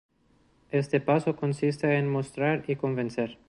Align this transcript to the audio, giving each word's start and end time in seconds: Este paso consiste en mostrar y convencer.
Este 0.71 0.99
paso 0.99 1.35
consiste 1.35 1.95
en 1.99 2.09
mostrar 2.09 2.63
y 2.67 2.75
convencer. 2.75 3.37